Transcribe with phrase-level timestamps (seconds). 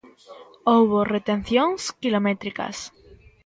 [0.71, 2.77] Houbo retencións quilométricas.